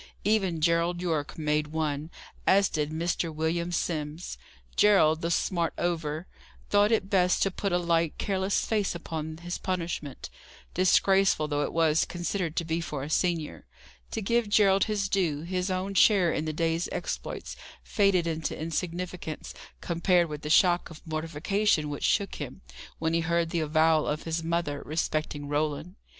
[0.23, 2.09] Even Gerald Yorke made one,
[2.47, 3.31] as did Mr.
[3.31, 4.35] William Simms.
[4.75, 6.25] Gerald, the smart over,
[6.71, 10.31] thought it best to put a light, careless face upon his punishment,
[10.73, 13.67] disgraceful though it was considered to be for a senior.
[14.09, 19.53] To give Gerald his due, his own share in the day's exploits faded into insignificance,
[19.81, 22.61] compared with the shock of mortification which shook him,
[22.97, 25.93] when he heard the avowal of his mother, respecting Roland.